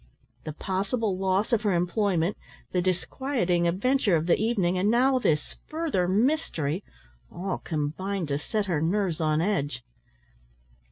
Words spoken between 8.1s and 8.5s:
to